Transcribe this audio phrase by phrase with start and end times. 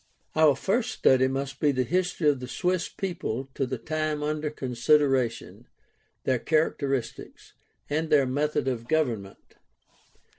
[0.35, 4.49] Our first study must be the history of the Swiss people to the time under
[4.49, 5.67] consideration,
[6.23, 7.53] their characteristics,
[7.87, 9.57] and their method of government.